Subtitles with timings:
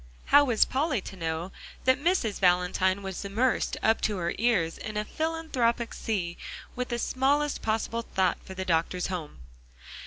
[0.25, 1.51] How was Polly to know
[1.85, 2.39] that Mrs.
[2.39, 6.37] Valentine was immersed up to her ears in a philanthropic sea
[6.75, 9.41] with the smallest possible thought for the doctor's home?